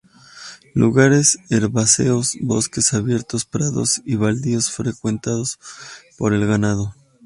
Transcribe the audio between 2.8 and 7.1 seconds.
abiertos, prados y baldíos frecuentados por el ganado.